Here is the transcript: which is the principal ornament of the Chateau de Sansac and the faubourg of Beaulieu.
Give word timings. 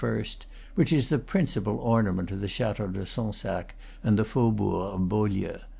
which 0.73 0.91
is 0.91 1.09
the 1.09 1.19
principal 1.19 1.77
ornament 1.77 2.31
of 2.31 2.41
the 2.41 2.47
Chateau 2.47 2.87
de 2.87 3.05
Sansac 3.05 3.75
and 4.03 4.17
the 4.17 4.25
faubourg 4.25 4.95
of 4.95 5.07
Beaulieu. 5.07 5.59